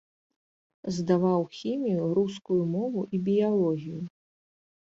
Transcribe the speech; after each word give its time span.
Здаваў 0.95 1.43
хімію, 1.57 2.07
рускую 2.21 2.59
мову 2.75 3.05
і 3.19 3.21
біялогію. 3.29 4.01